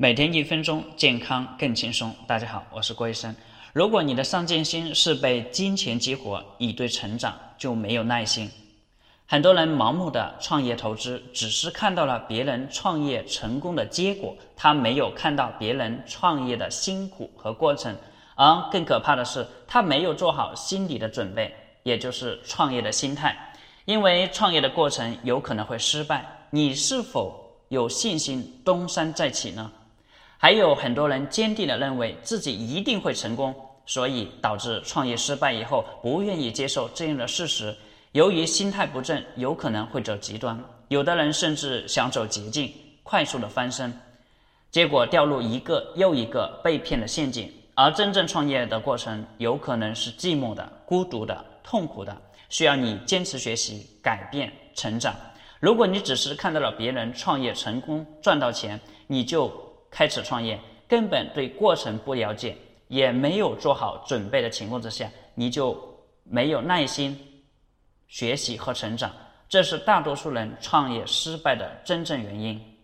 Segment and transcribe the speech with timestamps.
[0.00, 2.14] 每天一分钟，健康更轻松。
[2.24, 3.34] 大家好，我是郭医生。
[3.72, 8.48] 如果你的上进心是被金钱激活，你对成长就没有耐心。
[9.26, 17.92] 很多人盲目的创业投资，只是看到了别人创业成功的结果，他没有看到别人创业的辛苦和过程。
[18.36, 23.36] 而更可怕的是，他没有做好心理的准备，也就是创业的心态。
[23.84, 27.34] 因为创业的过程有可能会失败，你是否
[27.70, 29.68] 有信心东山再起呢？
[30.40, 33.52] 还有很多人坚定地认为自己一定会成功，
[33.84, 37.76] 所以导致创业失败以后不愿意接受这样的事实。
[38.12, 40.56] 由于心态不正，有可能会走极端。
[40.86, 42.72] 有的人甚至想走捷径，
[43.02, 43.92] 快速的翻身，
[44.70, 47.52] 结果掉入一个又一个被骗的陷阱。
[47.74, 52.16] 而真正创业的过程，有可能是寂寞的、孤独的、痛苦的，
[52.48, 55.12] 需要你坚持学习、改变、成长。
[55.58, 59.67] 如果你只是看到了别人创业成功、赚到钱，你就。
[59.90, 62.56] 开始创业，根本对过程不了解，
[62.88, 65.76] 也没有做好准备的情况之下，你就
[66.24, 67.18] 没有耐心
[68.06, 69.10] 学习和成长，
[69.48, 72.77] 这是大多数人创业失败的真正原因。